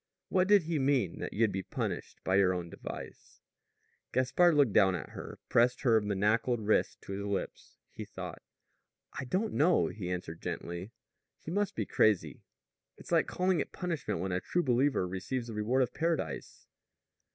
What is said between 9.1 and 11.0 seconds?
"I don't know," he answered gently.